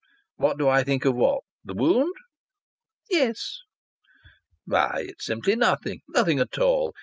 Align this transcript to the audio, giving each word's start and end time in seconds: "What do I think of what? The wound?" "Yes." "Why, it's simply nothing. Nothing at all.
"What 0.37 0.57
do 0.57 0.67
I 0.67 0.83
think 0.83 1.05
of 1.05 1.15
what? 1.15 1.43
The 1.63 1.75
wound?" 1.75 2.15
"Yes." 3.11 3.59
"Why, 4.65 5.05
it's 5.09 5.25
simply 5.25 5.55
nothing. 5.55 6.01
Nothing 6.07 6.39
at 6.39 6.57
all. 6.57 6.95